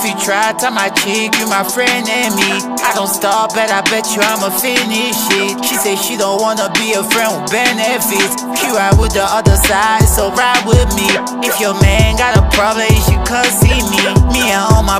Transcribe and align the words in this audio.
If 0.00 0.08
you 0.08 0.24
try, 0.24 0.54
tell 0.56 0.70
my 0.72 0.88
cheek, 0.88 1.36
you 1.36 1.46
my 1.46 1.62
friend 1.62 2.08
and 2.08 2.32
me. 2.32 2.48
I 2.80 2.96
don't 2.96 3.06
stop, 3.06 3.52
but 3.52 3.68
I 3.68 3.82
bet 3.92 4.08
you 4.16 4.22
I'ma 4.24 4.48
finish 4.48 5.20
it. 5.36 5.62
She 5.62 5.74
say 5.74 5.94
she 5.94 6.16
don't 6.16 6.40
wanna 6.40 6.72
be 6.72 6.94
a 6.96 7.04
friend 7.04 7.36
with 7.36 7.52
benefits. 7.52 8.40
She 8.56 8.72
ride 8.72 8.96
with 8.96 9.12
the 9.12 9.28
other 9.28 9.56
side, 9.56 10.08
so 10.08 10.32
ride 10.32 10.64
with 10.64 10.88
me. 10.96 11.04
If 11.44 11.60
your 11.60 11.76
man 11.82 12.16
got 12.16 12.32
a 12.32 12.48
problem, 12.56 12.88
you 12.88 13.02
should 13.04 13.26
come 13.28 13.44
see 13.44 13.76
me. 13.92 14.09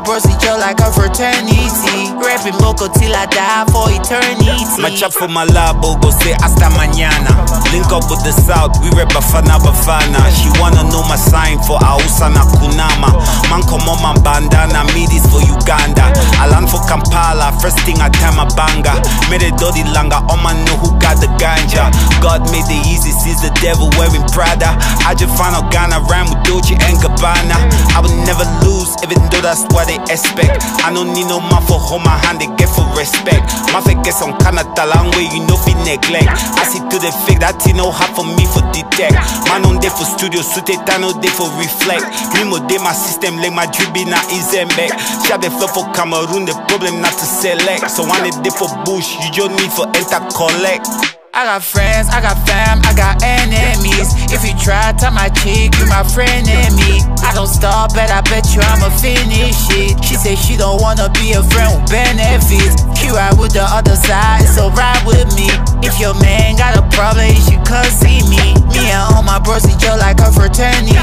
Me 0.00 0.06
all 0.06 0.16
my 0.16 0.20
bros, 0.20 0.24
we 0.24 0.60
like 0.60 0.80
a 0.80 0.92
fraternity. 0.92 2.12
Rapping 2.16 2.56
local 2.60 2.88
till 2.88 3.12
I 3.14 3.26
die 3.26 3.64
for 3.72 3.88
eternity. 3.92 4.64
Machafu 4.80 5.28
malabo 5.28 6.00
go 6.00 6.10
say 6.10 6.32
hasta 6.40 6.68
mañana. 6.72 7.32
Link 7.72 7.92
up 7.92 8.08
with 8.08 8.22
the 8.24 8.32
south, 8.32 8.76
we 8.80 8.88
rep 8.96 9.08
Bafana 9.10 9.60
Bafana. 9.60 10.20
She 10.32 10.48
wanna 10.60 10.84
know 10.88 11.02
my 11.04 11.16
sign 11.16 11.58
for 11.64 11.78
Ausa 11.80 12.32
na 12.32 12.44
Kunama. 12.56 13.12
Man 13.50 13.62
come 13.68 13.88
on 13.88 14.00
my 14.00 14.14
bandana, 14.24 14.84
meet 14.94 15.10
this 15.10 15.26
for 15.28 15.40
Uganda. 15.44 16.12
I 16.40 16.48
land 16.48 16.70
for 16.70 16.80
Kampala, 16.88 17.52
first 17.60 17.80
thing 17.84 18.00
I 18.00 18.08
time 18.08 18.38
a 18.40 18.46
banger 18.56 18.96
Made 19.28 19.44
a 19.44 19.50
dirty 19.56 19.84
langa, 19.92 20.24
all 20.28 20.40
man 20.40 20.64
know 20.64 20.76
who 20.80 20.96
got 21.00 21.20
the 21.20 21.28
ganja. 21.36 21.92
God 22.24 22.44
made 22.52 22.64
the 22.66 22.78
easy, 22.88 23.12
sees 23.20 23.42
the 23.42 23.52
devil 23.60 23.90
wearing 24.00 24.24
Prada. 24.32 24.76
I 25.04 25.14
just 25.14 25.36
found 25.36 25.56
out 25.56 25.68
Ghana 25.72 26.00
rhyme 26.08 26.30
with 26.32 26.42
Dolce 26.46 26.74
and 26.88 26.96
Gabbana. 27.00 27.58
I 27.92 28.00
will 28.00 28.16
never 28.24 28.46
lose, 28.64 28.92
even 29.04 29.18
though 29.28 29.42
that's 29.44 29.64
what 29.74 29.89
they 29.90 29.98
expect. 30.06 30.62
I 30.86 30.94
don't 30.94 31.10
need 31.10 31.26
no 31.26 31.42
man 31.42 31.66
for 31.66 31.82
hold 31.82 32.06
my 32.06 32.14
hand, 32.22 32.38
they 32.38 32.46
get 32.54 32.70
for 32.70 32.86
respect. 32.94 33.42
My 33.74 33.82
get 34.06 34.14
some 34.14 34.38
talent 34.38 34.70
where 35.18 35.26
you 35.26 35.42
know 35.50 35.58
fi 35.58 35.74
neglect. 35.82 36.30
I 36.30 36.62
see 36.62 36.78
to 36.78 36.96
the 37.02 37.10
fake, 37.26 37.42
that 37.42 37.58
thing 37.58 37.82
no 37.82 37.90
hard 37.90 38.14
for 38.14 38.22
me 38.22 38.46
for 38.46 38.62
detect. 38.70 39.18
Man 39.50 39.66
on 39.66 39.82
there 39.82 39.90
for 39.90 40.06
studio, 40.06 40.46
suit 40.46 40.70
it, 40.70 40.78
I 40.86 41.02
know 41.02 41.10
they 41.18 41.32
for 41.34 41.50
reflect. 41.58 42.06
Me 42.38 42.46
mo 42.46 42.62
dey 42.70 42.78
my 42.78 42.94
system, 42.94 43.42
like 43.42 43.50
my 43.52 43.66
drip 43.66 43.90
be 43.90 44.06
na 44.06 44.22
Izembek 44.30 44.94
Shab 45.26 45.42
the 45.42 45.50
flow 45.50 45.66
for 45.66 45.84
Cameroon, 45.90 46.46
the 46.46 46.54
problem 46.70 47.02
not 47.02 47.12
to 47.18 47.26
select. 47.26 47.90
So 47.90 48.06
when 48.06 48.22
they 48.22 48.34
dey 48.46 48.54
for 48.54 48.70
bush, 48.86 49.18
you 49.26 49.28
just 49.34 49.50
need 49.58 49.72
for 49.74 49.90
enter 49.98 50.22
collect 50.30 50.86
I 51.32 51.46
got 51.46 51.62
friends, 51.62 52.10
I 52.10 52.20
got 52.20 52.34
fam, 52.42 52.82
I 52.82 52.90
got 52.92 53.22
enemies. 53.22 54.10
If 54.34 54.42
you 54.42 54.50
try, 54.58 54.90
tell 54.98 55.14
my 55.14 55.30
chick, 55.30 55.70
you 55.78 55.86
my 55.86 56.02
friend 56.02 56.42
and 56.42 56.74
me. 56.74 56.98
I 57.22 57.34
don't 57.34 57.46
stop, 57.46 57.94
but 57.94 58.10
I 58.10 58.20
bet 58.22 58.54
you 58.54 58.60
I'ma 58.62 58.90
finish 58.96 59.68
it. 59.70 60.02
She 60.04 60.14
say 60.14 60.36
she 60.36 60.56
don't 60.56 60.80
wanna 60.80 61.08
be 61.10 61.32
a 61.32 61.42
friend 61.42 61.82
with 61.82 61.90
benefits. 61.90 62.82
Q 62.98 63.14
ride 63.14 63.38
with 63.38 63.52
the 63.52 63.62
other 63.62 63.96
side, 63.96 64.46
so 64.48 64.70
ride 64.70 65.04
with 65.06 65.34
me. 65.36 65.48
If 65.82 65.98
your 65.98 66.14
man 66.20 66.56
got 66.56 66.76
a 66.76 66.82
problem, 66.94 67.26
you 67.28 67.40
should 67.40 67.64
come 67.64 67.84
see 67.86 68.20
me. 68.28 68.54
Me 68.72 68.90
and 68.90 69.14
all 69.14 69.22
my 69.22 69.38
bros, 69.38 69.64
we 69.64 69.72
just 69.78 69.98
like 69.98 70.20
a 70.20 70.30
fraternity. 70.32 71.00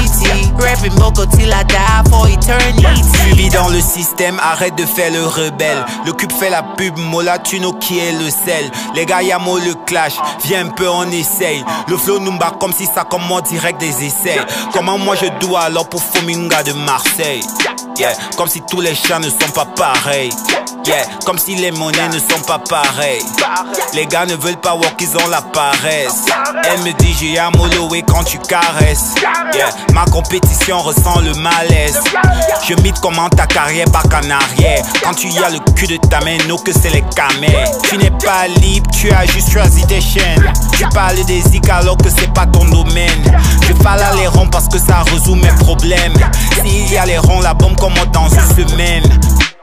Rapping 0.54 0.92
Moko 0.98 1.26
till 1.30 1.52
I 1.52 1.62
die 1.64 2.02
for 2.10 2.26
eternity. 2.28 3.02
Suivi 3.22 3.48
dans 3.48 3.68
le 3.68 3.80
système, 3.80 4.38
arrête 4.40 4.74
de 4.76 4.84
faire 4.84 5.12
le 5.12 5.26
rebelle. 5.26 5.84
Le 6.06 6.12
cube 6.12 6.32
fait 6.32 6.50
la 6.50 6.62
pub, 6.62 6.96
Mola 6.98 7.38
Tuno 7.38 7.72
qui 7.72 7.98
est 7.98 8.12
le 8.12 8.30
sel. 8.30 8.70
Les 8.94 9.06
gars, 9.06 9.22
y'a 9.22 9.38
mo 9.38 9.58
le 9.58 9.74
clash, 9.86 10.14
viens 10.44 10.66
un 10.66 10.70
peu, 10.70 10.88
on 10.88 11.10
essaye. 11.10 11.64
Le 11.88 11.96
flow 11.96 12.18
nous 12.18 12.36
bat 12.38 12.52
comme 12.58 12.72
si 12.72 12.86
ça 12.86 13.04
commence 13.04 13.44
direct 13.44 13.80
des 13.80 14.04
essais. 14.04 14.38
Comment 14.72 14.98
moi 14.98 15.14
je 15.16 15.26
dois 15.40 15.62
alors 15.62 15.88
pour 15.88 16.02
Fominga 16.12 16.62
de 16.62 16.72
Marseille? 16.72 17.42
Yeah, 17.98 18.12
comme 18.36 18.48
si 18.48 18.62
tous 18.62 18.80
les 18.80 18.94
chats 18.94 19.18
ne 19.18 19.28
sont 19.28 19.50
pas 19.54 19.66
pareils. 19.66 20.30
Yeah, 20.88 21.04
comme 21.26 21.36
si 21.36 21.54
les 21.54 21.70
monnaies 21.70 22.08
ne 22.08 22.18
sont 22.18 22.40
pas 22.46 22.58
pareilles. 22.58 23.22
Les 23.92 24.06
gars 24.06 24.24
ne 24.24 24.34
veulent 24.36 24.56
pas 24.56 24.74
voir 24.74 24.96
qu'ils 24.96 25.14
ont 25.18 25.28
la 25.28 25.42
paresse. 25.42 26.24
Elle 26.64 26.80
me 26.80 26.92
dit 26.94 27.14
j'ai 27.20 27.38
un 27.38 27.50
et 27.94 28.02
quand 28.02 28.24
tu 28.24 28.38
caresses. 28.38 29.14
Yeah, 29.52 29.68
ma 29.92 30.06
compétition 30.06 30.78
ressent 30.78 31.20
le 31.20 31.34
malaise. 31.34 32.00
Je 32.66 32.72
mythe 32.82 32.98
comment 33.02 33.28
ta 33.28 33.46
carrière 33.46 33.84
part 33.92 34.06
en 34.06 34.30
arrière. 34.30 34.82
Quand 35.02 35.12
tu 35.12 35.28
y 35.28 35.38
as 35.38 35.50
le 35.50 35.58
cul 35.74 35.88
de 35.88 35.98
ta 36.08 36.20
main, 36.20 36.38
non 36.48 36.56
que 36.56 36.72
c'est 36.72 36.88
les 36.88 37.04
camères. 37.14 37.70
Tu 37.82 37.98
n'es 37.98 38.10
pas 38.10 38.48
libre, 38.48 38.90
tu 38.90 39.12
as 39.12 39.26
juste 39.26 39.52
choisi 39.52 39.86
tes 39.86 40.00
chaînes. 40.00 40.50
Tu 40.72 40.88
parles 40.88 41.22
des 41.26 41.42
zik 41.42 41.68
alors 41.68 41.98
que 41.98 42.08
c'est 42.08 42.32
pas 42.32 42.46
ton 42.46 42.64
domaine. 42.64 43.40
Je 43.68 43.74
parle 43.82 44.00
à 44.00 44.14
les 44.14 44.26
ronds 44.26 44.48
parce 44.48 44.68
que 44.68 44.78
ça 44.78 45.02
résout 45.02 45.34
mes 45.34 45.52
problèmes. 45.60 46.14
S'il 46.64 46.90
y 46.90 46.96
a 46.96 47.04
les 47.04 47.18
ronds, 47.18 47.40
la 47.40 47.52
bombe 47.52 47.76
commence 47.76 48.10
dans 48.10 48.28
une 48.30 48.68
semaine. 48.68 49.02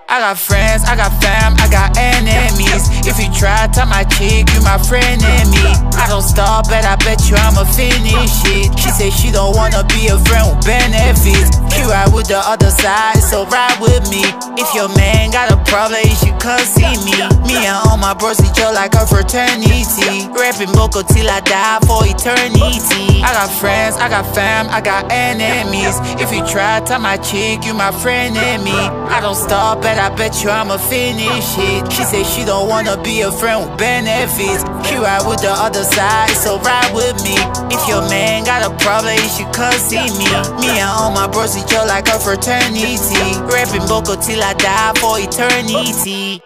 I 0.08 0.20
got 0.22 0.38
friends, 0.38 0.84
I 0.86 0.96
got 0.96 1.10
fam, 1.18 1.58
I 1.58 1.66
got 1.68 1.98
enemies. 1.98 2.86
If 3.10 3.18
you 3.18 3.26
try, 3.34 3.66
tell 3.74 3.88
my 3.90 4.04
chick, 4.06 4.46
you 4.54 4.62
my 4.62 4.78
friend 4.78 5.18
and 5.18 5.50
me. 5.50 5.66
I 5.98 6.06
don't 6.08 6.22
stop, 6.22 6.70
but 6.70 6.86
I 6.86 6.96
bet 7.02 7.26
you 7.26 7.36
I'ma 7.36 7.66
finish 7.66 8.38
it. 8.46 8.70
She 8.78 8.90
say 8.94 9.10
she 9.10 9.32
don't 9.32 9.58
wanna 9.58 9.84
be 9.90 10.08
a 10.14 10.18
friend 10.30 10.46
with 10.54 10.66
benefits. 10.66 11.58
Q 11.74 11.90
ride 11.90 12.14
with 12.14 12.30
the 12.30 12.38
other 12.38 12.70
side, 12.70 13.18
so 13.18 13.50
ride 13.50 13.82
with 13.82 14.06
me. 14.14 14.22
If 14.62 14.70
your 14.78 14.94
man 14.94 15.32
got 15.32 15.50
a 15.50 15.58
problem, 15.66 16.00
you 16.06 16.16
should 16.16 16.38
come 16.40 16.62
see 16.62 16.96
me. 17.02 17.18
Me 17.50 17.66
and 17.66 17.76
all 17.90 17.98
my 17.98 18.14
bros, 18.14 18.38
we 18.38 18.48
just 18.54 18.78
like 18.78 18.94
a 18.94 19.10
fraternity. 19.10 20.30
Rapping 20.30 20.70
Moko 20.78 21.02
till 21.02 21.30
I 21.30 21.42
die 21.42 21.82
for 21.90 22.06
eternity. 22.06 23.26
I 23.26 23.34
got 23.34 23.50
friends, 23.50 23.98
I 23.98 24.08
got 24.10 24.30
fam, 24.36 24.70
I 24.70 24.82
got 24.82 25.12
enemies. 25.12 25.98
If 26.22 26.30
you 26.30 26.46
try, 26.46 26.80
tell 26.86 27.02
my 27.02 27.18
chick, 27.18 27.66
you 27.66 27.74
my 27.74 27.92
friend 27.92 28.38
and 28.38 28.64
me. 28.64 28.78
I 29.10 29.20
don't 29.20 29.36
stop, 29.36 29.82
but 29.82 29.95
I 29.98 30.14
bet 30.16 30.44
you 30.44 30.50
I'ma 30.50 30.78
finish 30.78 31.56
it. 31.58 31.92
She 31.92 32.04
say 32.04 32.24
she 32.24 32.46
don't 32.46 32.68
wanna 32.68 33.02
be 33.02 33.22
a 33.22 33.32
friend 33.32 33.70
with 33.70 33.78
benefits. 33.78 34.64
Q 34.88 35.04
ride 35.04 35.26
with 35.28 35.42
the 35.42 35.52
other 35.52 35.84
side, 35.84 36.32
so 36.32 36.60
ride 36.60 36.94
with 36.94 37.16
me. 37.24 37.36
If 37.74 37.88
your 37.88 38.02
man 38.10 38.44
got 38.46 38.62
a 38.66 38.72
problem, 38.84 39.16
you 39.16 39.30
should 39.30 39.52
come 39.54 39.74
see 39.74 40.04
me. 40.20 40.28
Me 40.62 40.80
and 40.80 40.90
all 40.90 41.12
my 41.12 41.28
bros, 41.28 41.56
we 41.56 41.62
just 41.62 41.88
like 41.88 42.08
a 42.08 42.20
fraternity. 42.20 42.96
Rapping 43.48 43.88
Boko 43.88 44.16
till 44.16 44.42
I 44.44 44.54
die 44.54 44.94
for 45.00 45.20
eternity. 45.20 46.42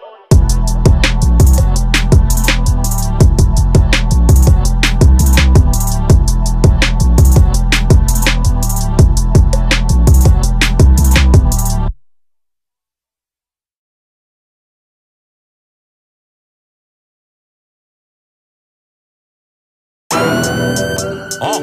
Oh. 21.42 21.62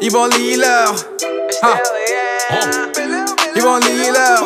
Ils 0.00 0.10
vont 0.10 0.26
l'healer. 0.26 0.66
Ah. 1.62 1.76
Oh. 2.50 2.56
Ils 3.54 3.62
vont 3.62 3.78
l'healer. 3.78 4.40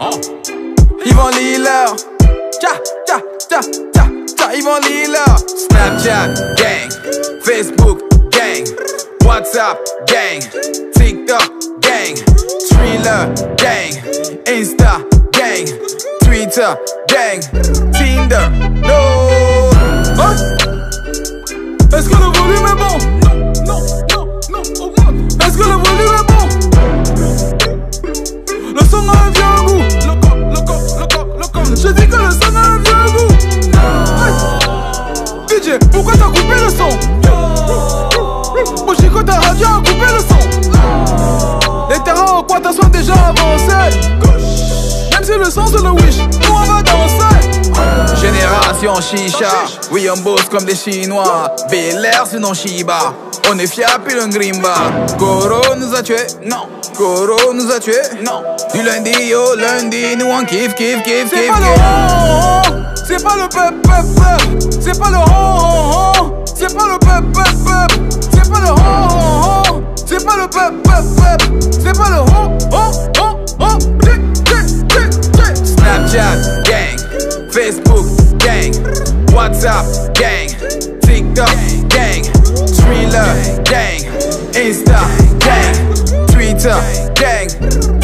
Oh. 0.00 0.10
Ils 1.04 1.14
vont 1.14 1.28
l'healer. 1.28 1.94
Tcha, 2.60 2.70
tcha, 3.06 3.20
tcha, 3.48 3.60
tcha, 3.94 4.04
tcha. 4.36 4.54
Ils 4.54 4.64
vont 4.64 4.80
l'healer. 4.82 5.18
Snapchat, 5.46 6.34
gang. 6.56 6.90
Facebook, 7.42 8.00
gang. 8.30 8.64
WhatsApp, 9.24 9.78
gang. 10.08 10.40
TikTok, 10.94 11.52
gang. 11.80 12.16
Thriller, 12.68 13.28
gang. 13.56 13.92
Insta, 14.46 15.00
gang. 15.32 15.66
Twitter, 16.24 16.76
gang. 17.06 17.40
Tinder, 17.92 18.50
no. 18.82 19.70
Oh. 20.18 20.57
Est-ce 21.90 22.08
que 22.08 22.14
le 22.16 22.30
volume 22.38 22.66
est 22.66 22.76
bon? 22.76 22.96
Non, 23.66 23.80
non, 24.10 24.26
non, 24.50 24.62
augmente. 24.84 25.32
Est-ce 25.42 25.56
que 25.56 25.64
le 25.64 25.76
volume 25.76 26.14
est 26.20 26.32
bon? 26.32 26.37
Génération 48.80 49.16
chicha, 49.16 49.50
oui 49.90 50.08
on 50.08 50.16
bosse 50.20 50.44
comme 50.48 50.64
des 50.64 50.76
chinois. 50.76 51.52
Bel 51.68 52.04
Air 52.04 52.26
sinon 52.30 52.54
Shiba, 52.54 53.12
on 53.50 53.58
est 53.58 53.66
fiers 53.66 53.84
puis 54.06 54.14
le 54.14 54.26
grimba 54.28 54.74
Goro 55.18 55.74
nous 55.76 55.92
a 55.96 56.02
tués, 56.02 56.28
non. 56.46 56.68
Goro 56.96 57.52
nous 57.52 57.72
a 57.72 57.80
tués, 57.80 57.94
non. 58.24 58.44
Du 58.72 58.82
lundi 58.82 59.34
au 59.34 59.56
lundi, 59.56 60.16
nous 60.16 60.26
on 60.26 60.44
kiffe, 60.44 60.74
kiffe, 60.76 61.02
kiffe, 61.02 61.28
kiffe 61.28 61.52
C'est 63.04 63.22
pas 63.22 63.34
le 63.34 63.48
pep, 63.48 63.82
pep, 63.82 64.06
pep 64.14 64.40
C'est 64.80 64.98
pas 64.98 65.10
le 65.10 65.16
hon, 65.16 66.44
C'est 66.46 66.72
pas 66.76 66.86
le 66.86 66.98
pep, 67.00 67.24
pep 67.34 67.90
C'est 68.32 68.48
pas 68.48 68.60
le 68.60 68.70
hon, 68.70 69.82
C'est 70.06 70.24
pas 70.24 70.36
le 70.36 70.46
pep, 70.48 70.72
pep, 70.84 71.04
pep 71.16 71.42
C'est 71.72 71.98
pas 71.98 72.10
le 72.10 72.20
hon, 72.20 72.58
hon, 72.70 72.92
hon, 73.58 73.78
Snapchat, 75.64 76.62
gang. 76.62 76.98
Facebook 77.50 77.87
WhatsApp 79.58 80.14
gang, 80.14 80.48
TikTok 81.00 81.50
gang, 81.90 82.22
Thriller 82.78 83.34
gang, 83.64 83.98
Insta 84.54 85.02
gang, 85.40 85.74
Twitter 86.28 86.78
gang, 87.16 87.97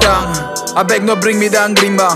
down. 0.00 0.32
I 0.76 0.82
beg 0.82 1.04
no 1.04 1.16
bring 1.16 1.38
me 1.38 1.48
down 1.48 1.74
grimba. 1.74 2.08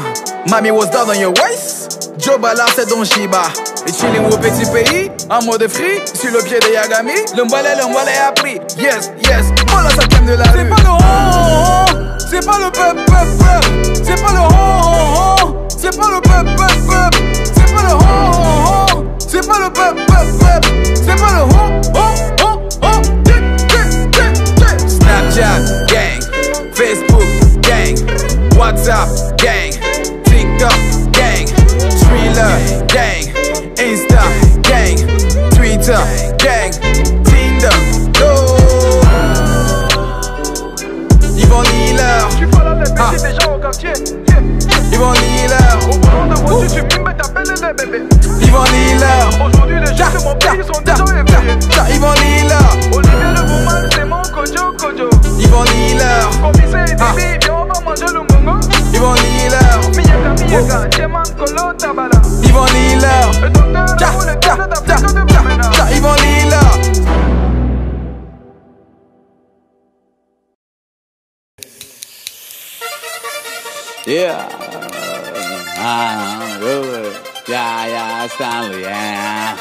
Mommy 0.50 0.70
was 0.70 0.90
down 0.90 1.08
on 1.08 1.18
your 1.18 1.32
waist. 1.42 2.12
Joe 2.18 2.38
Bala 2.38 2.66
c'est 2.74 2.88
Don 2.88 3.04
Shiba. 3.04 3.42
Et 3.86 3.92
chilling 3.92 4.24
au 4.32 4.36
petit 4.38 4.64
pays, 4.72 5.10
en 5.28 5.44
mode 5.44 5.68
free, 5.68 6.00
sur 6.14 6.30
le 6.32 6.42
pied 6.42 6.58
de 6.58 6.72
Yagami. 6.72 7.12
Le 7.36 7.44
mbalé, 7.44 7.70
le 7.76 7.86
mbalé 7.90 8.12
a 8.26 8.32
pris. 8.32 8.58
Yes, 8.78 9.10
yes, 9.28 9.52
voilà 9.68 9.90
ça 9.90 10.06
thème 10.08 10.26
de 10.26 10.32
la 10.32 10.44
rue. 10.44 10.60
C'est 10.60 10.68
pas 10.70 10.82
le 10.82 10.88
hon, 10.88 11.84
c'est 12.18 12.44
pas 12.44 12.58
le 12.58 12.70
pep, 12.70 12.96
pep. 13.06 13.28
C'est 14.02 14.20
pas 14.22 14.32
le 14.32 14.40
hon, 14.40 15.66
c'est 15.68 15.96
pas 15.96 16.08
le 16.08 16.20
pep, 16.20 16.46
pep. 16.56 17.14
C'est 17.54 17.68
pas 17.74 17.82
le 17.82 17.94
hon, 17.94 19.04
c'est 19.18 19.46
pas 19.46 19.58
le 19.58 19.68
pep, 19.70 19.94
pep. 20.06 20.62
C'est 20.94 21.16
pas 21.16 21.32
le 21.32 21.42
hon, 21.42 21.66
hon, 21.94 22.10
hon, 22.42 22.43
up, 28.88 29.36
gang. 29.38 29.73
Yeah. 74.14 74.46
Ah, 75.76 76.56
yeah, 77.48 77.86
yeah, 77.94 78.28
Stanley, 78.28 78.82
yeah. 78.82 79.58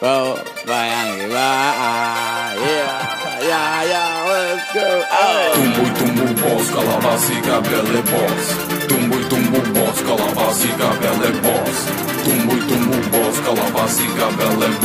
Oh, 0.00 0.38
Miami, 0.70 1.34
ah, 1.34 2.54
yeah, 2.54 3.42
yeah, 3.42 3.90
yeah, 3.90 4.30
let's 4.30 4.72
go. 4.72 4.86
Oh. 4.86 5.50
tumbo, 5.56 5.84
tumbu, 5.98 6.26
boss, 6.46 6.66
calabasica, 6.74 7.54
belle 7.66 8.02
boss. 8.06 8.46
tumbo, 8.86 9.18
tumbo, 9.26 9.60
boss, 9.74 9.98
calabasica, 10.06 10.88
belle 11.02 11.30
boss. 11.42 11.78
tumbo, 12.22 12.54
tumbo, 12.70 12.98
boss, 13.10 13.36
calabasica, 13.42 14.26
belle 14.38 14.68
boss. 14.78 14.83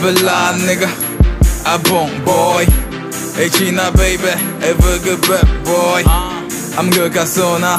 Believe, 0.00 0.56
nigga. 0.64 0.88
I 1.66 1.76
boom, 1.76 2.24
boy. 2.24 2.64
Hey, 3.36 3.50
China, 3.50 3.92
baby. 3.92 4.32
Ever 4.64 4.98
good 5.04 5.20
rap, 5.28 5.44
boy. 5.62 6.02
I'm 6.78 6.88
good, 6.88 7.12
Kasona. 7.12 7.76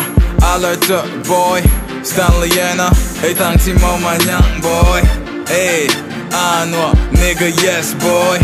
Alert 0.53 0.89
up, 0.91 1.09
boy. 1.25 1.61
Stanley 2.03 2.51
Anna. 2.59 2.93
Hey, 3.21 3.33
thanks, 3.33 3.67
Timo, 3.67 3.97
my 4.01 4.17
young 4.29 4.61
boy. 4.61 5.01
Hey, 5.49 5.87
I 6.29 6.69
know, 6.69 6.93
nigga, 7.17 7.49
yes, 7.63 7.95
boy. 7.95 8.37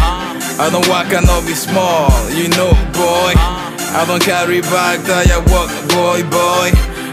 I 0.60 0.70
don't 0.72 0.88
walk, 0.90 1.14
I 1.14 1.22
know 1.22 1.42
be 1.46 1.54
small, 1.54 2.10
you 2.32 2.50
know, 2.58 2.74
boy. 2.98 3.34
I 3.38 4.06
don't 4.08 4.24
carry 4.24 4.62
bag, 4.62 5.06
I 5.08 5.38
walk, 5.54 5.70
boy, 5.94 6.24
boy. 6.30 6.72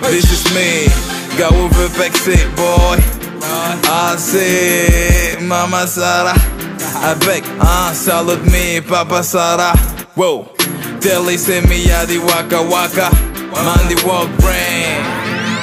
This 0.08 0.32
is 0.32 0.44
me. 0.54 0.88
Got 1.36 1.52
over 1.52 1.88
back, 1.98 2.12
boy. 2.56 2.96
I 3.86 4.16
say, 4.18 5.36
Mama 5.42 5.86
Sarah. 5.86 6.53
I 6.96 7.10
avec 7.10 7.44
un 7.60 7.90
uh, 7.90 7.94
salut 7.94 8.42
me, 8.50 8.80
papa 8.80 9.22
Sara. 9.22 9.72
Wow 10.16 10.46
Telly 11.00 11.36
Semiyadi 11.36 12.18
Waka 12.18 12.62
Waka. 12.62 13.10
Mandy 13.52 13.94
Walk 14.06 14.28
Brain. 14.38 15.02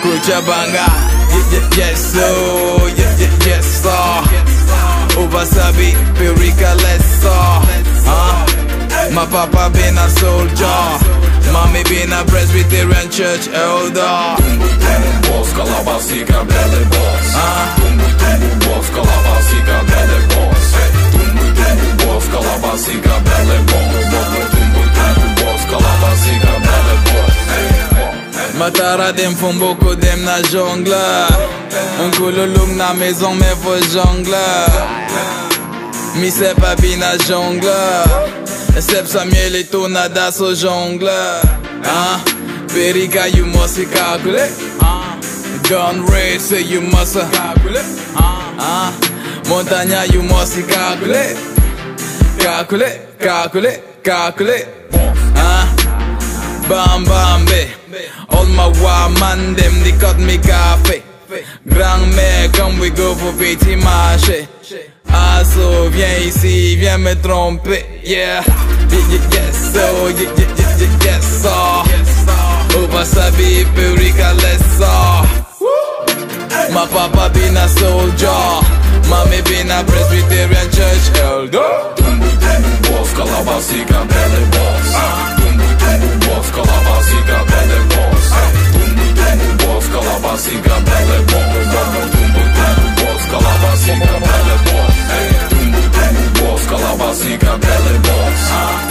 Kuchabanga 0.01 0.85
yeah, 1.31 1.51
yeah, 1.51 1.77
Yes 1.77 2.13
so. 2.13 2.87
Yeah, 2.97 3.19
yeah, 3.19 3.45
Yes 3.45 3.81
so. 3.81 3.95
Ubasabi 5.21 5.91
Purika 6.15 6.75
Let's 6.83 7.05
so. 7.21 7.31
Huh? 8.05 9.11
My 9.13 9.25
papa 9.25 9.69
been 9.73 9.97
a 9.97 10.09
soldier. 10.09 11.21
Mommy 11.51 11.83
been 11.83 12.13
a 12.13 12.23
Presbyterian 12.25 13.09
church 13.11 13.47
elder. 13.49 14.35
Tumbu 14.39 14.67
tumbu 14.79 15.11
boss, 15.27 15.53
kalabasika, 15.53 16.47
belly 16.47 16.83
boss 16.91 17.27
Tumbu 17.75 18.07
tumbu 18.19 18.49
boss, 18.65 18.89
kalabasika, 18.89 19.77
belly 19.87 20.27
boss 20.35 20.50
Matara 28.61 29.11
dem 29.11 29.33
beaucoup 29.57 29.95
dem 29.95 30.23
na 30.23 30.39
jongle 30.51 30.93
Un 32.03 32.11
kululung 32.11 32.75
na 32.77 32.93
maison 32.93 33.33
mais 33.33 33.55
faut 33.63 33.81
jongle 33.91 34.35
Mi 36.15 36.29
se 36.29 36.53
papi 36.55 36.95
na 36.97 37.17
jongle 37.27 37.71
Sep 38.79 39.07
Samuel 39.07 39.55
et 39.55 39.63
Tonada 39.71 40.31
so 40.31 40.53
jongle 40.53 41.09
ah, 41.85 42.19
Perica 42.67 43.27
you 43.35 43.45
must 43.45 43.79
calculate 43.91 44.53
Gun 45.69 46.05
race 46.05 46.49
say 46.49 46.61
you 46.61 46.81
must 46.81 47.15
calculate 47.31 47.85
ah, 48.15 48.93
Montagne 49.49 50.11
you 50.13 50.21
must 50.21 50.55
calculate 50.69 51.50
Calculate, 52.41 53.19
calculate, 53.19 54.03
calculate. 54.03 54.67
Ah. 55.35 55.69
Bam 56.67 57.05
bam 57.05 57.45
be. 57.45 57.81
All 58.29 58.45
my 58.47 58.67
wild 58.81 59.19
man 59.19 59.53
them 59.53 59.73
they 59.83 59.91
cut 59.99 60.17
me 60.17 60.37
coffee 60.37 61.03
Grand 61.67 62.07
mère 62.15 62.51
comme 62.53 62.79
we 62.79 62.89
go 62.89 63.13
for 63.13 63.31
petit 63.33 63.75
marché 63.75 64.47
Ah 65.07 65.43
so 65.43 65.89
viens 65.89 66.25
ici, 66.25 66.75
viens 66.77 66.97
me 66.97 67.13
tromper. 67.21 67.83
Yeah, 68.03 68.43
yeah, 68.89 69.05
yeah 69.11 69.29
yes 69.33 69.73
so 69.73 70.07
yeah, 70.07 70.31
yeah, 70.37 70.47
yeah, 70.57 70.77
yeah, 70.79 71.05
yes 71.05 71.43
so 71.43 71.55
Obasabi, 72.79 73.65
Purica, 73.75 74.33
let's 74.41 74.79
My 76.73 76.87
papa 76.87 77.29
been 77.33 77.57
a 77.57 77.67
soldier. 77.67 78.81
Mommy 79.09 79.41
been 79.43 79.69
a 79.69 79.83
Presbyterian 79.83 80.71
church 80.71 81.19
elder 81.19 82.00
pasika, 83.61 84.05
będę 84.05 84.41
boss 84.53 84.89
Tumbuj, 85.37 85.75
tumbuj 85.79 86.27
głos, 86.27 86.51
kola 86.51 86.77
pasika, 86.87 87.37
będę 87.51 87.79
boss 87.91 88.27
Tumbuj, 88.73 89.13
tumbuj 89.13 89.65
głos, 89.65 89.85
kola 89.93 90.15
pasika, 90.23 90.75
będę 90.87 91.17
boss 91.29 91.51
Tumbuj, 92.11 92.45
tumbuj 92.53 92.91
głos, 92.97 93.23
kola 93.31 93.53
pasika, 93.63 94.13
będę 94.25 94.55
boss 94.65 94.95
Tumbuj, 95.49 95.83
tumbuj 95.95 96.41
głos, 96.41 96.65
kola 96.65 96.91
będę 97.57 97.99
boss 97.99 98.90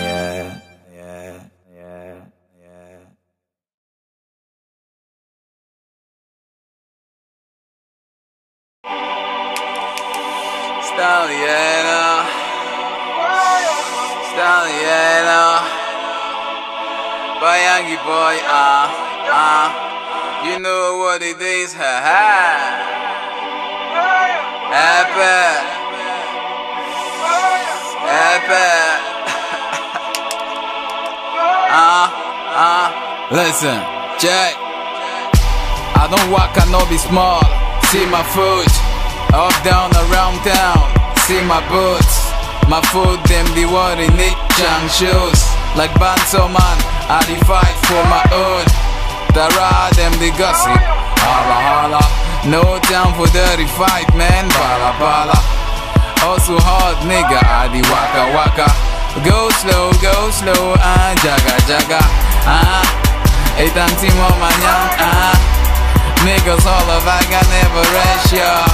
Bayangi 17.91 18.05
boy, 18.05 18.37
ah, 18.47 18.87
ah 19.27 19.69
You 20.47 20.59
know 20.59 20.97
what 20.97 21.21
it 21.21 21.41
is, 21.41 21.73
ha 21.73 21.99
ha. 22.07 22.23
Epic 24.71 25.59
Epic 28.07 28.95
Ah, 31.67 32.07
ah 32.55 32.87
Listen, 33.31 33.79
Jack 34.19 34.55
I 35.99 36.07
don't 36.07 36.31
walk, 36.31 36.55
I 36.55 36.65
know 36.71 36.87
be 36.89 36.97
small. 36.97 37.43
See 37.91 38.05
my 38.07 38.23
foot 38.31 38.71
Up, 39.35 39.51
down, 39.63 39.91
around 40.07 40.39
town. 40.47 40.79
See 41.27 41.43
my 41.43 41.59
boots. 41.67 42.31
My 42.67 42.81
foot, 42.91 43.19
them 43.27 43.47
the 43.53 43.65
what 43.65 43.99
in 43.99 44.15
it 44.15 44.37
Jang 44.55 44.87
shoes. 44.87 45.39
Like 45.75 45.91
Banto 45.99 46.47
man 46.47 46.90
I 47.07 47.23
the 47.25 47.37
fight 47.45 47.77
for 47.87 48.03
my 48.09 48.23
own. 48.35 48.65
Tara, 49.33 49.89
them 49.95 50.13
the 50.19 50.29
gossip. 50.37 50.81
Holla, 51.21 51.57
holla. 51.61 52.03
No 52.45 52.81
time 52.89 53.13
for 53.15 53.29
dirty 53.31 53.69
fight, 53.77 54.09
man. 54.13 54.49
Bala, 54.51 54.91
bala. 54.99 55.37
Also 56.27 56.57
hard, 56.59 56.97
nigga. 57.07 57.39
I 57.39 57.69
the 57.71 57.81
waka, 57.89 58.23
waka. 58.35 58.67
Go 59.23 59.49
slow, 59.61 59.91
go 60.01 60.29
slow. 60.31 60.75
Ah, 60.77 61.13
jaga, 61.23 61.55
jaga. 61.67 62.01
Ah 62.45 62.81
Itang 63.61 63.93
timo 64.01 64.29
manyang 64.41 64.89
Ah 64.97 65.35
Niggas 66.25 66.65
all 66.65 66.89
of 66.89 67.05
I 67.05 67.21
got 67.29 67.45
never 67.49 67.85
rest, 67.93 68.33
yeah 68.33 68.65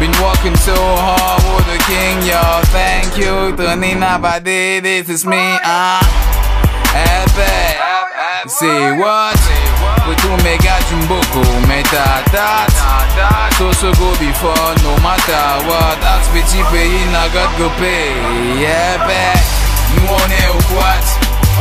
Been 0.00 0.14
working 0.22 0.56
so 0.56 0.76
hard 0.76 1.42
with 1.52 1.66
the 1.68 1.78
king, 1.84 2.24
yo. 2.24 2.40
Thank 2.72 3.16
you, 3.20 3.52
Tony 3.56 3.92
Nabadi. 3.92 4.80
This 4.80 5.08
is 5.08 5.24
me, 5.26 5.58
ah. 5.60 6.23
Say 8.54 8.92
what? 9.02 9.34
Kutumega 10.06 10.78
chumboko 10.86 11.42
metatat 11.66 12.70
so 13.58 13.90
go 13.98 14.14
before 14.22 14.70
no 14.86 14.94
matter 15.02 15.42
what. 15.66 15.98
That's 15.98 16.30
me 16.30 16.38
chipe 16.46 16.70
in 16.70 17.10
a 17.10 17.26
god 17.34 17.50
go 17.58 17.66
pay. 17.82 18.14
Yeah 18.62 19.02
back 19.10 19.42
You 19.90 20.06
on 20.06 20.30
it 20.30 20.54
what? 20.70 21.02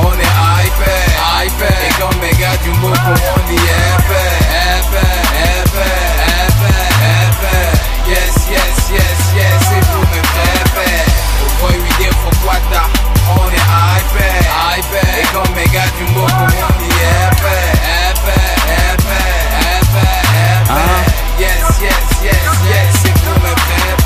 On 0.05 0.13
the 0.13 0.29
iPad 0.61 1.09
iPad 1.41 1.81
Ekon 1.89 2.13
mega 2.21 2.53
chumboko 2.61 3.13
on 3.17 3.43
the 3.49 3.57
iPad 3.57 4.37
iPad 4.77 5.25
iPad 5.49 6.13
iPad 6.45 6.91
iPad 7.09 7.73
Yes 8.05 8.33
yes 8.53 8.77
yes 8.93 9.19
yes. 9.33 9.61
It 9.73 9.83
boom 9.89 10.13
iPad 10.13 11.09
Oh 11.41 11.49
boy 11.57 11.73
we 11.73 11.89
there 11.97 12.13
for 12.21 12.33
quarter 12.45 13.02
on 13.29 13.47
est 13.49 13.67
iPad, 13.99 14.43
iPad. 14.77 15.09
Et 15.19 15.27
comme 15.33 15.53
mega 15.55 15.83
jumboko, 15.97 16.27
on 16.27 16.73
dit 16.79 16.97
epic, 17.23 17.73
epic, 18.09 18.53
epic, 18.91 19.33
epic, 19.71 20.23
epic. 20.41 21.13
Yes, 21.39 21.63
yes, 21.81 22.05
yes, 22.23 22.45
yes, 22.69 23.13
pour 23.23 23.37
me 23.41 23.53
faire 23.67 23.97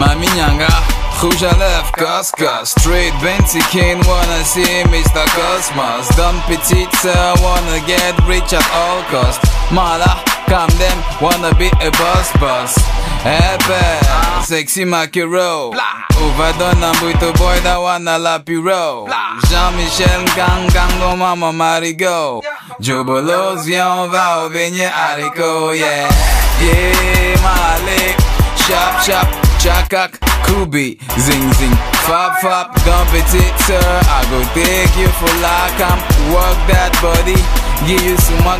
Mami 0.00 0.28
Nyanga, 0.36 0.68
rouge 1.20 1.42
à 1.42 1.52
lèvres, 1.56 1.92
Coscos 1.92 2.74
Straight 2.78 3.14
Benty 3.22 3.60
King, 3.70 3.98
wanna 4.06 4.44
see 4.44 4.84
Mr. 4.90 5.24
Cosmos. 5.34 6.08
Dumb 6.16 6.40
petite 6.46 6.94
sœur, 6.96 7.34
wanna 7.42 7.78
get 7.86 8.14
rich 8.26 8.52
at 8.52 8.64
all 8.74 9.02
cost. 9.10 9.40
Mala, 9.70 10.18
calm 10.48 10.68
them, 10.78 10.98
wanna 11.20 11.54
be 11.54 11.68
a 11.80 11.90
boss 11.92 12.30
boss 12.38 12.74
Epe, 13.26 14.44
sexy 14.44 14.84
Makiro 14.84 15.74
Overdone 16.14 16.84
and 16.84 16.96
brutal 16.98 17.32
boy 17.32 17.58
that 17.66 17.76
wanna 17.76 18.18
lap 18.18 18.48
you 18.48 18.62
Jean-Michel 19.50 20.24
Gang 20.36 20.68
Gang, 20.70 21.00
no 21.00 21.16
mama 21.16 21.50
Marigo 21.52 22.40
Jobolos, 22.78 23.64
viens 23.64 23.88
on 23.88 24.06
va 24.06 24.44
au 24.44 24.48
beignet 24.48 24.86
haricot, 24.86 25.74
yeah. 25.74 26.08
Yeah, 26.62 27.34
Malik. 27.42 28.16
Chop 28.66 29.02
chop, 29.02 29.28
chakak, 29.58 30.18
kubi, 30.44 30.98
zing 31.18 31.52
zing, 31.54 31.76
fab 32.06 32.38
fab, 32.40 32.74
it 33.34 33.58
sir. 33.66 34.00
I 34.08 34.22
go 34.30 34.42
take 34.54 34.96
you 34.96 35.08
for 35.18 35.30
lakam, 35.42 35.98
work 36.32 36.58
that 36.66 36.92
body, 37.02 37.38
Give 37.84 38.00
you 38.02 38.16
some 38.16 38.40
more 38.42 38.56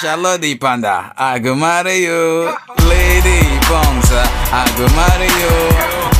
Shalodi 0.00 0.58
Panda, 0.58 1.12
Agumario 1.16 2.50
Lady 2.90 3.40
Bonza, 3.70 4.22
Agumario 4.50 5.52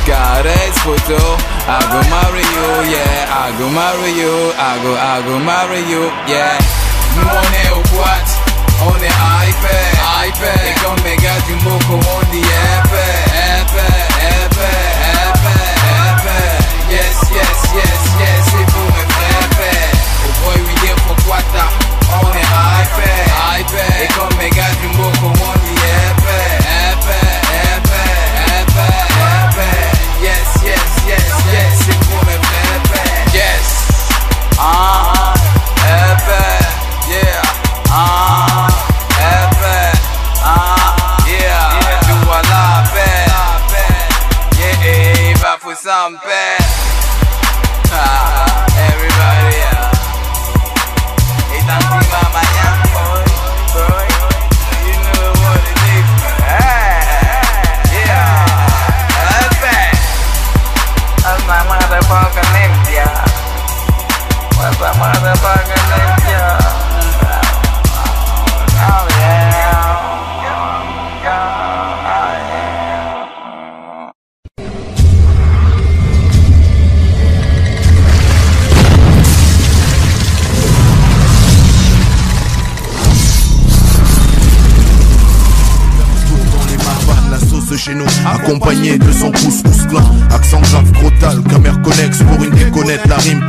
Goddess 0.07 0.77
Photo, 0.79 1.19
Agumario 1.67 2.65
Yeah, 2.89 3.51
Agumario, 3.51 4.51
Agu, 4.55 4.93
you, 5.89 6.03
Yeah. 6.31 6.57
Mwone 7.15 8.39
on 8.81 8.95
the 8.99 9.07
iPad 9.07 9.91
iPad 10.23 10.59
They 10.63 10.73
come 10.79 10.95
make 11.03 11.19
Ikomega 11.19 11.33
jumbuko 11.47 11.95
on 11.99 12.25
the 12.31 12.41
iPad 12.41 13.27
iPad, 13.59 14.07
iPad, 14.47 14.91
iPad, 15.27 15.75
iPad 16.07 16.59
Yes, 16.89 17.17
yes, 17.35 17.57
yes, 17.75 18.01
yes. 18.19 18.38
iPad. 23.57 23.89
They 23.97 24.07
call 24.13 24.29
me 24.37 24.49
got 24.53 24.73
you 24.81 24.89
more 24.97 25.38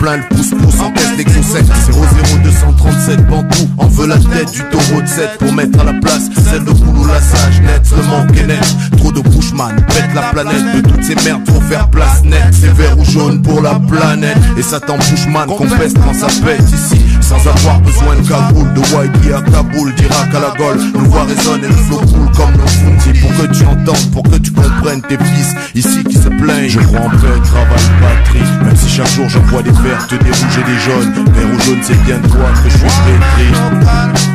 déconnette, 0.01 0.11
la 0.11 0.13
rime 0.13 0.17
plein 0.17 0.17
le 0.17 0.23
pouce-pouce, 0.35 0.81
encaisse 0.81 1.17
l'exocète. 1.17 1.67
00237 1.67 3.27
Bantou, 3.27 3.69
en 3.79 4.07
la 4.07 4.17
du 4.47 4.63
taureau 4.71 5.03
de 5.03 5.07
7 5.07 5.39
pour 5.39 5.53
mettre 5.53 5.81
à 5.81 5.85
la 5.85 5.93
place 5.95 6.31
celle 6.51 6.65
de 6.65 6.71
Koulou 6.71 7.05
la 7.07 7.21
sage, 7.21 7.61
net, 7.61 7.83
le 7.97 8.03
manque 8.05 8.47
net. 8.47 8.77
Trop 8.97 9.13
de 9.13 9.21
Bushman, 9.21 9.75
pète 9.89 10.15
la 10.15 10.23
planète, 10.23 10.77
de 10.77 10.81
toutes 10.89 11.05
ces 11.05 11.15
merdes, 11.17 11.43
faut 11.47 11.61
faire 11.61 11.89
place 11.89 12.23
nette. 12.25 12.53
C'est 12.53 12.73
vert 12.73 12.99
ou 12.99 13.05
jaune 13.05 13.43
pour 13.43 13.61
la 13.61 13.75
planète, 13.75 14.39
et 14.57 14.63
ça 14.63 14.81
t'en 14.81 14.97
Bushman 14.97 15.47
qu'on 15.47 15.67
pèse 15.67 15.95
quand 15.95 16.15
ça 16.15 16.29
pète 16.45 16.63
ici, 16.73 17.01
sans 17.21 17.41
avoir 17.49 17.81
besoin 17.81 18.17
de 18.17 18.29
Kaboul, 18.29 18.73
de 18.75 18.81
Waiki 18.95 19.33
à 19.33 19.43
Kaboul, 19.43 19.95
d'Irak 19.95 20.35
à 20.35 20.41
la 20.41 20.55
Gaule. 20.57 20.81
Nos 20.95 21.11
voix 21.11 21.25
résonnent 21.25 21.65
et 21.65 21.69
le 21.69 21.75
flow 21.75 21.99
coule 21.99 22.31
comme 22.37 22.53
le 22.53 22.67
Funzi 22.67 23.21
pour 23.21 23.31
que 23.31 23.53
tu 23.53 23.65
entendes, 23.65 24.11
pour 24.13 24.23
que 24.23 24.37
tu 24.37 24.53
comprennes 24.53 25.03
tes 25.03 25.19
fils 25.19 25.55
ici 25.75 26.05
qui 26.05 26.17
se 26.17 26.29
plaignent. 26.29 26.69
Je 26.69 26.81
crois 26.81 27.01
en 27.01 27.11
paix, 27.11 27.41
travail, 27.45 27.87
patrie, 28.01 28.65
même 28.65 28.77
si 28.77 28.89
chaque 28.89 29.11
jour 29.11 29.29
j'en 29.29 29.43
vois 29.43 29.63
des 29.63 29.71
vertes, 29.71 30.11
des 30.11 30.31
rouges 30.31 30.59
et 30.59 30.71
des 30.71 30.79
jaunes. 30.79 31.13
Vert 31.35 31.49
ou 31.55 31.61
jaune, 31.65 31.81
c'est 31.83 32.03
bien 32.05 32.19
toi 32.19 32.49
que 32.63 32.71
je 32.71 32.77
suis 32.77 32.87
pétri. 32.87 34.30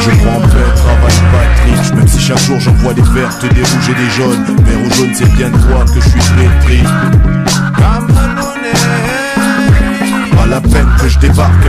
Je 0.00 0.10
en 0.10 0.40
paix, 0.40 0.72
travail, 0.76 1.16
patrie, 1.32 1.96
même 1.96 2.08
si 2.08 2.20
chaque 2.20 2.38
jour 2.38 2.58
j'en 2.60 2.72
vois 2.74 2.94
des 2.94 3.02
vertes, 3.02 3.42
des 3.42 3.62
rouges 3.62 3.90
et 3.90 3.94
des 3.94 4.10
jaunes. 4.10 4.44
Vert 4.64 4.80
ou 4.84 4.90
jaune, 4.94 5.14
c'est 5.14 5.32
bien 5.34 5.50
de 5.50 5.58
toi 5.58 5.84
que 5.84 6.00
je 6.00 6.08
suis 6.08 6.20
pétri. 6.36 6.82
Pas 10.36 10.46
la 10.46 10.60
peine 10.60 10.88
que 11.00 11.08
je 11.08 11.18
débarque 11.18 11.64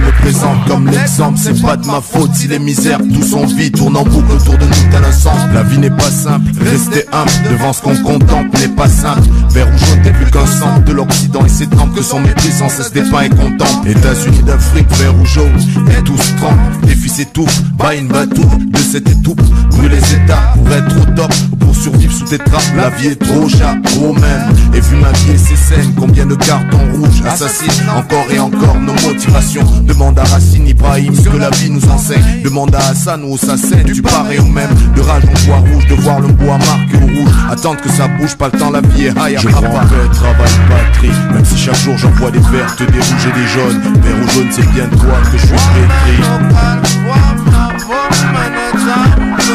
comme 0.67 0.87
l'exemple. 0.87 1.37
C'est 1.41 1.61
pas 1.61 1.77
de 1.77 1.85
ma 1.85 2.01
faute 2.01 2.31
si 2.33 2.47
les 2.47 2.59
misères 2.59 2.99
tous 3.13 3.33
en 3.33 3.45
vie 3.45 3.71
tournent 3.71 3.97
en 3.97 4.03
boucle 4.03 4.31
autour 4.31 4.57
de 4.57 4.65
nous 4.65 4.91
tel 4.91 5.03
un 5.03 5.11
centre 5.11 5.47
La 5.53 5.63
vie 5.63 5.77
n'est 5.77 5.89
pas 5.89 6.09
simple, 6.09 6.51
rester 6.59 7.05
humble 7.11 7.31
devant 7.49 7.73
ce 7.73 7.81
qu'on 7.81 7.95
contemple 7.95 8.57
n'est 8.59 8.69
pas 8.69 8.87
simple. 8.87 9.27
Vert 9.49 9.67
ou 9.67 9.77
jaune 9.77 10.01
t'es 10.03 10.11
plus 10.11 10.29
qu'un 10.31 10.45
centre 10.45 10.83
de 10.85 10.93
l'Occident 10.93 11.45
et 11.45 11.49
ses 11.49 11.67
tempes 11.67 11.93
que 11.95 12.03
son 12.03 12.19
mépris 12.19 12.51
sans 12.51 12.69
cesse 12.69 12.91
dépeint 12.91 13.21
et 13.21 13.29
contemple. 13.29 13.87
États-Unis 13.87 14.43
d'Afrique, 14.43 14.87
vert 14.91 15.15
ou 15.19 15.25
jaune, 15.25 15.57
et 15.97 16.03
tous 16.03 16.35
trempent 16.37 16.59
Les 16.87 16.95
fils 16.95 17.19
étouffent, 17.19 17.61
bat 17.77 17.95
une 17.95 18.07
bateau 18.07 18.49
de 18.71 18.79
cette 18.79 19.09
étoupe 19.09 19.41
Brûle 19.71 19.91
les 19.91 20.13
états 20.13 20.53
pour 20.55 20.71
être 20.71 20.95
au 21.01 21.15
top 21.15 21.33
ou 21.51 21.55
pour 21.55 21.75
survivre 21.75 22.13
sous 22.13 22.25
tes 22.25 22.37
trappes. 22.37 22.75
La 22.75 22.89
vie 22.89 23.07
est 23.07 23.21
trop 23.21 23.47
trop 23.83 24.13
même. 24.13 24.53
Et 24.73 24.79
vu 24.79 24.95
ma 24.97 25.11
vie 25.11 25.31
et 25.31 25.37
ses 25.37 25.55
scènes, 25.55 25.93
combien 25.97 26.25
de 26.25 26.35
cartons 26.35 26.77
rouges 26.93 27.21
Assassine 27.25 27.89
encore 27.95 28.25
et 28.31 28.39
encore 28.39 28.79
nos 28.79 28.93
motivations 29.07 29.65
Demande 30.11 30.27
à 30.27 30.33
Racine 30.33 30.67
Ibrahim 30.67 31.15
ce 31.15 31.29
que 31.29 31.37
la 31.37 31.49
vie 31.51 31.69
nous 31.69 31.89
enseigne. 31.89 32.41
Demande 32.43 32.75
à 32.75 32.79
Hassan 32.79 33.23
ou 33.23 33.33
au 33.33 33.37
Sassen 33.37 33.83
Du 33.83 34.01
pareil 34.01 34.39
au 34.39 34.45
même. 34.45 34.69
De 34.93 34.99
rage 34.99 35.23
on 35.25 35.39
voit 35.45 35.59
rouge 35.59 35.87
De 35.87 35.95
voir 35.95 36.19
le 36.19 36.27
bois 36.27 36.57
marqué 36.57 36.97
au 36.97 37.07
rouge. 37.07 37.33
Attendre 37.49 37.79
que 37.79 37.89
ça 37.89 38.09
bouge 38.09 38.35
Pas 38.35 38.49
le 38.51 38.59
temps 38.59 38.71
la 38.71 38.81
vie 38.81 39.05
est 39.05 39.11
high 39.11 39.39
Je 39.39 39.47
crois. 39.47 39.61
paix, 39.61 40.09
travail, 40.11 40.51
patrie. 40.67 41.11
Même 41.33 41.45
si 41.45 41.57
chaque 41.57 41.77
jour 41.77 41.97
j'en 41.97 42.09
vois 42.09 42.29
des 42.29 42.39
vertes 42.39 42.79
Des 42.79 42.99
rouges 42.99 43.25
et 43.25 43.39
des 43.39 43.47
jaunes. 43.47 43.81
Vert 44.03 44.15
ou 44.21 44.29
jaune 44.33 44.49
c'est 44.51 44.69
bien 44.73 44.83
de 44.85 44.95
toi 44.97 45.17
que 45.31 45.37
je 45.37 45.45
suis 45.45 45.55
pétri 45.55 46.27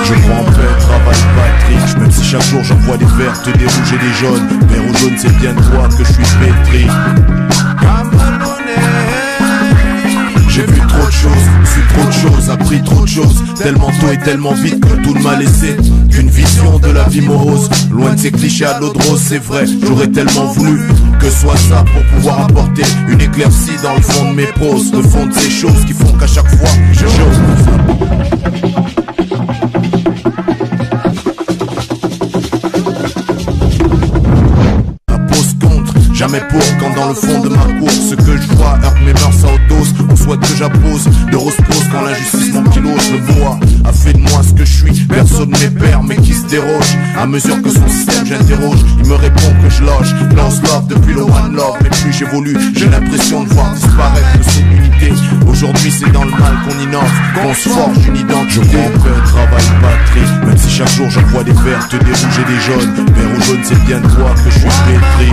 je 0.05 0.15
crois 0.15 0.37
en 0.37 0.45
paix, 0.45 0.79
travail, 0.79 1.17
patrie. 1.37 2.01
Même 2.01 2.11
si 2.11 2.25
chaque 2.25 2.43
jour 2.45 2.63
j'en 2.63 2.77
vois 2.77 2.97
des 2.97 3.05
vertes, 3.05 3.45
des 3.45 3.65
rouges 3.65 3.93
et 3.93 3.99
des 3.99 4.15
jaunes. 4.21 4.49
Vert 4.71 4.85
ou 4.89 4.97
jaune 4.97 5.17
c'est 5.19 5.37
bien 5.39 5.53
de 5.53 5.61
toi 5.61 5.89
que 5.89 6.05
je 6.05 6.13
suis 6.13 6.25
pétri 6.41 6.87
J'ai 11.35 11.81
vu 11.81 11.87
trop 11.89 12.07
de 12.07 12.13
choses, 12.13 12.51
appris 12.51 12.83
trop 12.83 13.03
de 13.03 13.09
choses, 13.09 13.43
tellement 13.57 13.91
tôt 14.01 14.11
et 14.13 14.19
tellement 14.19 14.53
vite 14.55 14.81
que 14.81 15.03
tout 15.03 15.15
ne 15.15 15.23
m'a 15.23 15.37
laissé 15.37 15.77
qu'une 16.11 16.29
vision 16.29 16.79
de 16.79 16.89
la 16.89 17.05
vie 17.05 17.21
morose. 17.21 17.69
Loin 17.91 18.15
de 18.15 18.19
ces 18.19 18.31
clichés 18.31 18.65
à 18.65 18.79
l'eau 18.79 18.93
de 18.93 19.03
rose, 19.03 19.21
c'est 19.21 19.43
vrai, 19.43 19.65
j'aurais 19.67 20.09
tellement 20.09 20.47
voulu 20.53 20.81
que 21.21 21.31
soit 21.31 21.57
ça 21.57 21.85
pour 21.93 22.03
pouvoir 22.15 22.43
apporter 22.43 22.83
une 23.09 23.21
éclaircie 23.21 23.77
dans 23.83 23.95
le 23.95 24.03
fond 24.03 24.31
de 24.31 24.37
mes 24.37 24.47
proses, 24.47 24.93
le 24.93 25.03
fond 25.03 25.27
de 25.27 25.33
ces 25.33 25.51
choses 25.51 25.85
qui 25.87 25.93
font 25.93 26.13
qu'à 26.19 26.27
chaque 26.27 26.49
fois 26.49 26.69
je 26.93 27.07
Pour 36.51 36.61
quand 36.79 36.95
dans 36.95 37.09
le 37.09 37.15
fond 37.15 37.41
de 37.41 37.49
ma 37.49 37.65
cour 37.79 37.91
Ce 37.91 38.15
que 38.15 38.37
je 38.37 38.47
vois 38.57 38.79
heurte 38.85 39.01
mes 39.05 39.13
mœurs 39.13 39.45
à 39.45 39.55
haute 39.55 39.69
dose. 39.69 39.95
On 40.11 40.17
souhaite 40.17 40.41
que 40.41 40.57
j'appose 40.57 41.05
de 41.31 41.37
rose 41.37 41.57
pose 41.69 41.85
quand 41.91 42.03
l'injustice 42.03 42.53
m'ankylose 42.53 43.13
Le 43.13 43.35
bois 43.35 43.59
a 43.85 43.93
fait 43.93 44.13
de 44.13 44.19
moi 44.19 44.43
ce 44.43 44.53
que 44.53 44.65
je 44.65 44.73
suis. 44.73 45.07
Personne 45.07 45.51
n'est 45.51 45.71
père 45.71 46.03
mais 46.03 46.17
qui 46.17 46.35
se 46.35 46.47
déroge? 46.47 46.97
À 47.19 47.27
mesure 47.27 47.61
que 47.63 47.71
son 47.71 47.89
système 47.89 48.27
j'interroge 48.27 48.81
Il 49.03 49.09
me 49.09 49.15
répond 49.15 49.53
que 49.63 49.71
je 49.71 49.83
loge. 49.83 50.15
Lance 50.37 50.61
love 50.63 50.87
depuis 50.89 51.15
le 51.15 51.23
one 51.23 51.55
love. 51.55 51.77
Mais 51.83 51.91
plus 51.91 52.13
j'évolue 52.13 52.57
j'ai 52.75 52.89
l'impression 52.89 53.45
de 53.45 53.49
voir 53.51 53.73
disparaître 53.75 54.27
le 54.39 54.86
Aujourd'hui 55.47 55.91
c'est 55.91 56.11
dans 56.13 56.25
le 56.25 56.31
mal 56.31 56.55
qu'on 56.65 56.79
innove 56.79 57.11
Qu'on 57.35 57.55
se 57.55 57.69
forge 57.69 58.07
une 58.07 58.17
identité. 58.17 58.61
Je 58.61 59.31
travail, 59.31 59.65
patrie 59.81 60.47
Même 60.47 60.57
si 60.57 60.71
chaque 60.71 60.91
jour 60.91 61.09
j'en 61.11 61.23
vois 61.23 61.45
des 61.45 61.53
vertes, 61.53 61.93
des 61.93 61.99
rouges 61.99 62.39
et 62.41 62.53
des 62.53 62.61
jaunes. 62.61 62.95
Vert 63.15 63.31
ou 63.37 63.43
jaune 63.43 63.63
c'est 63.65 63.85
bien 63.85 64.01
de 64.01 64.07
quoi 64.09 64.31
que 64.35 64.51
je 64.51 64.59
suis 64.59 64.69
pétri. 64.69 65.33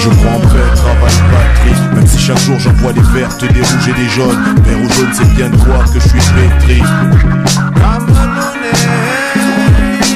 Je 0.00 0.08
prends 0.08 0.40
paix, 0.40 0.74
travail, 0.74 1.14
patrie 1.32 1.94
Même 1.94 2.06
si 2.06 2.18
chaque 2.18 2.40
jour 2.40 2.58
j'en 2.58 2.72
vois 2.72 2.92
des 2.92 3.00
vertes, 3.00 3.40
des 3.40 3.60
rouges 3.60 3.88
et 3.88 3.92
des 3.92 4.08
jaunes. 4.10 4.44
Vert 4.64 4.78
ou 4.78 4.92
jaune 4.92 5.12
c'est 5.12 5.34
bien 5.34 5.48
de 5.48 5.56
quoi 5.56 5.84
que 5.84 6.00
je 6.00 6.08
suis 6.08 6.18
pétri 6.18 6.82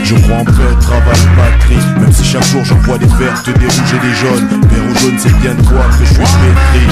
je 0.09 0.15
prends 0.15 0.43
paix, 0.43 0.75
travail, 0.81 1.21
patrie 1.37 2.01
Même 2.01 2.13
si 2.13 2.25
chaque 2.25 2.45
jour 2.45 2.65
j'en 2.65 2.77
vois 2.77 2.97
des 2.97 3.07
vertes, 3.07 3.45
des 3.45 3.67
rouges 3.67 3.95
et 3.95 4.07
des 4.07 4.15
jaunes. 4.15 4.49
Vert 4.71 4.85
ou 4.89 4.99
jaune 4.99 5.19
c'est 5.19 5.39
bien 5.41 5.55
de 5.55 5.63
quoi 5.63 5.85
que 5.91 5.99
je 6.01 6.05
suis 6.05 6.17
pétri 6.17 6.83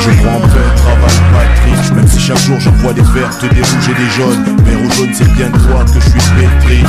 Je 0.00 0.10
prends 0.22 0.40
paix, 0.40 0.70
travail, 0.76 1.18
patrie 1.32 1.94
Même 1.96 2.06
si 2.06 2.20
chaque 2.20 2.38
jour 2.38 2.60
j'en 2.60 2.70
vois 2.72 2.92
des 2.92 3.02
vertes, 3.02 3.40
des 3.40 3.60
rouges 3.60 3.88
et 3.90 3.94
des 3.94 4.10
jaunes. 4.16 4.56
Vert 4.64 4.80
ou 4.80 4.92
jaune 4.92 5.14
c'est 5.14 5.32
bien 5.34 5.48
de 5.48 5.58
quoi 5.58 5.84
que 5.84 6.00
je 6.00 6.10
suis 6.10 6.20
pétri 6.36 6.84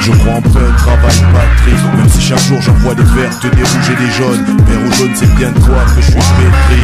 je 0.00 0.10
crois 0.10 0.32
en 0.32 0.42
paix, 0.42 0.58
travail, 0.78 1.14
patrie 1.32 1.96
Même 1.96 2.08
si 2.08 2.20
chaque 2.20 2.42
jour 2.48 2.60
j'en 2.60 2.72
vois 2.72 2.94
des 2.96 3.04
vertes, 3.04 3.42
des 3.42 3.62
rouges 3.62 3.90
et 3.92 4.04
des 4.04 4.10
jaunes. 4.10 4.44
Vert 4.66 4.80
ou 4.84 4.92
jaune 4.94 5.12
c'est 5.14 5.32
bien 5.36 5.52
de 5.52 5.60
quoi 5.60 5.84
que 5.94 6.02
je 6.02 6.10
suis 6.10 6.14
pétri 6.14 6.82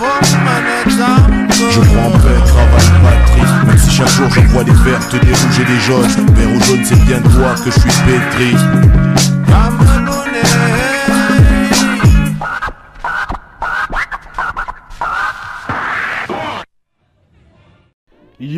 Je 0.00 1.80
en 1.80 2.10
paix, 2.10 2.40
travail, 2.46 2.86
patrie 3.02 3.66
Même 3.66 3.78
si 3.78 3.90
chaque 3.90 4.08
jour 4.08 4.30
j'en 4.30 4.42
vois 4.44 4.64
des 4.64 4.72
vertes, 4.72 5.12
des 5.12 5.18
rouges 5.18 5.60
et 5.60 5.64
des 5.64 5.80
jaunes. 5.80 6.26
Vert 6.34 6.48
ou 6.48 6.60
jaune 6.64 6.84
c'est 6.84 7.04
bien 7.04 7.20
de 7.20 7.28
quoi 7.28 7.54
que 7.62 7.70
je 7.70 7.80
suis 7.80 7.90
pétri 8.06 8.56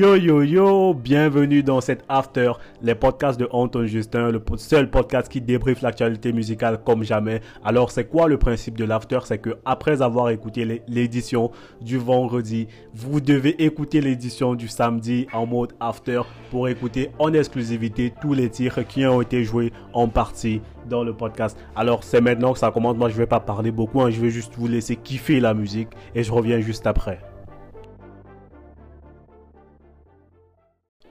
Yo 0.02 0.16
yo 0.16 0.42
yo, 0.42 0.94
bienvenue 0.94 1.62
dans 1.62 1.80
cet 1.80 2.02
After, 2.08 2.54
les 2.82 2.96
podcasts 2.96 3.38
de 3.38 3.48
Anton 3.52 3.86
Justin, 3.86 4.32
le 4.32 4.42
seul 4.56 4.90
podcast 4.90 5.30
qui 5.30 5.40
débriefe 5.40 5.80
l'actualité 5.80 6.32
musicale 6.32 6.80
comme 6.84 7.04
jamais. 7.04 7.40
Alors 7.64 7.92
c'est 7.92 8.06
quoi 8.06 8.26
le 8.26 8.36
principe 8.36 8.76
de 8.76 8.84
l'After? 8.84 9.20
C'est 9.22 9.38
que 9.38 9.58
après 9.64 10.02
avoir 10.02 10.30
écouté 10.30 10.82
l'édition 10.88 11.52
du 11.80 11.98
vendredi, 11.98 12.66
vous 12.92 13.20
devez 13.20 13.62
écouter 13.62 14.00
l'édition 14.00 14.56
du 14.56 14.66
samedi 14.66 15.28
en 15.32 15.46
mode 15.46 15.72
After 15.78 16.22
pour 16.50 16.66
écouter 16.66 17.12
en 17.20 17.32
exclusivité 17.32 18.12
tous 18.20 18.34
les 18.34 18.50
titres 18.50 18.82
qui 18.82 19.06
ont 19.06 19.22
été 19.22 19.44
joués 19.44 19.72
en 19.92 20.08
partie 20.08 20.62
dans 20.90 21.04
le 21.04 21.12
podcast. 21.12 21.56
Alors 21.76 22.02
c'est 22.02 22.20
maintenant 22.20 22.54
que 22.54 22.58
ça 22.58 22.72
commence, 22.72 22.96
moi 22.96 23.08
je 23.08 23.14
vais 23.14 23.26
pas 23.26 23.38
parler 23.38 23.70
beaucoup, 23.70 24.02
hein. 24.02 24.10
je 24.10 24.20
vais 24.20 24.30
juste 24.30 24.54
vous 24.56 24.66
laisser 24.66 24.96
kiffer 24.96 25.38
la 25.38 25.54
musique 25.54 25.90
et 26.16 26.24
je 26.24 26.32
reviens 26.32 26.58
juste 26.58 26.88
après. 26.88 27.20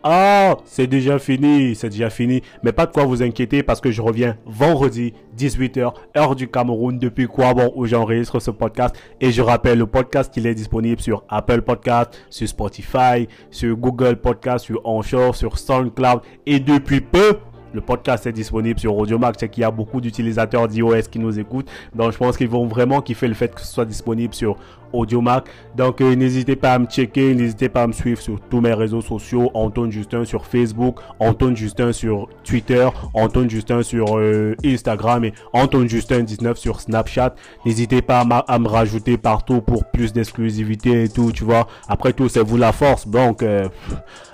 Ah, 0.04 0.58
c'est 0.66 0.88
déjà 0.88 1.20
fini, 1.20 1.76
c'est 1.76 1.90
déjà 1.90 2.10
fini. 2.10 2.42
Mais 2.64 2.72
pas 2.72 2.88
de 2.88 2.92
quoi 2.92 3.06
vous 3.06 3.22
inquiéter 3.22 3.62
parce 3.62 3.80
que 3.80 3.92
je 3.92 4.02
reviens 4.02 4.36
vendredi 4.48 5.14
18h, 5.38 5.94
heure 6.18 6.36
du 6.36 6.48
Cameroun, 6.48 6.98
depuis 6.98 7.28
quoi 7.28 7.54
bon 7.54 7.72
où 7.76 7.86
j'enregistre 7.86 8.40
ce 8.40 8.50
podcast? 8.50 8.96
Et 9.20 9.32
je 9.32 9.44
rappelle, 9.44 9.78
le 9.78 9.86
podcast 9.86 10.36
il 10.38 10.48
est 10.48 10.56
disponible 10.56 11.00
sur 11.00 11.24
Apple 11.30 11.62
Podcast, 11.62 12.20
sur 12.32 12.48
Spotify, 12.48 13.28
sur 13.52 13.76
Google 13.78 14.16
Podcast, 14.16 14.66
sur 14.66 14.84
Onshore, 14.86 15.36
sur 15.36 15.60
SoundCloud 15.60 16.22
et 16.48 16.60
depuis 16.60 17.02
peu 17.02 17.38
le 17.74 17.82
podcast 17.82 18.28
est 18.28 18.32
disponible 18.32 18.80
sur 18.80 18.98
AudioMac. 18.98 19.36
C'est 19.40 19.50
qu'il 19.50 19.62
y 19.62 19.64
a 19.64 19.72
beaucoup 19.72 20.02
d'utilisateurs 20.02 20.68
d'iOS 20.68 21.04
qui 21.10 21.20
nous 21.20 21.40
écoutent. 21.40 21.70
Donc, 21.96 22.12
je 22.12 22.18
pense 22.18 22.38
qu'ils 22.38 22.50
vont 22.50 22.66
vraiment 22.66 23.02
kiffer 23.02 23.28
le 23.28 23.34
fait 23.34 23.54
que 23.54 23.62
ce 23.62 23.68
soit 23.68 23.86
disponible 23.86 24.34
sur 24.34 24.58
AudioMac. 24.94 25.46
Donc, 25.76 26.02
euh, 26.02 26.16
n'hésitez 26.16 26.56
pas 26.56 26.74
à 26.74 26.80
me 26.80 26.86
checker. 26.86 27.34
N'hésitez 27.36 27.70
pas 27.70 27.84
à 27.84 27.88
me 27.88 27.94
suivre 27.94 28.22
sur 28.22 28.40
tous 28.50 28.62
mes 28.62 28.74
réseaux 28.74 29.02
sociaux. 29.02 29.52
Antoine 29.54 29.92
Justin 29.92 30.26
sur 30.26 30.46
Facebook. 30.46 31.00
Antoine 31.20 31.56
Justin 31.56 31.92
sur 31.92 32.28
Twitter. 32.44 32.88
Antoine 33.14 33.50
Justin 33.50 33.84
sur 33.84 34.18
euh, 34.18 34.56
Instagram. 34.66 35.26
Et 35.26 35.34
Antoine 35.54 35.88
Justin 35.88 36.22
19 36.22 36.58
sur 36.58 36.82
Snapchat. 36.82 37.36
N'hésitez 37.66 38.02
pas 38.02 38.26
à, 38.48 38.60
me 38.60 38.68
rajouter 38.68 39.18
partout 39.18 39.62
pour 39.62 39.86
plus 39.86 40.14
d'exclusivité 40.14 41.04
et 41.04 41.10
tout. 41.10 41.32
Tu 41.32 41.44
vois. 41.44 41.68
Après 41.88 42.14
tout, 42.14 42.30
c'est 42.30 42.42
vous 42.42 42.58
la 42.58 42.72
force. 42.72 43.08
Donc, 43.08 43.44
euh, 43.44 43.68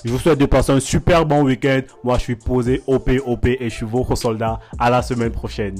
je 0.03 0.11
vous 0.11 0.19
souhaite 0.19 0.39
de 0.39 0.45
passer 0.45 0.71
un 0.71 0.79
super 0.79 1.25
bon 1.25 1.43
week-end. 1.43 1.81
Moi, 2.03 2.17
je 2.17 2.23
suis 2.23 2.35
posé 2.35 2.81
OP, 2.87 3.11
OP 3.25 3.45
et 3.45 3.57
je 3.61 3.69
suis 3.69 3.85
votre 3.85 4.15
soldat. 4.15 4.59
À 4.79 4.89
la 4.89 5.01
semaine 5.01 5.31
prochaine. 5.31 5.75